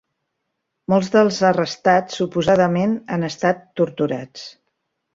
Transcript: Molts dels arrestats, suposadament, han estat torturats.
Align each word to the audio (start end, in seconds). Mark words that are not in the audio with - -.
Molts 0.93 1.11
dels 1.17 1.37
arrestats, 1.51 2.17
suposadament, 2.23 2.99
han 3.19 3.31
estat 3.31 3.65
torturats. 3.83 4.53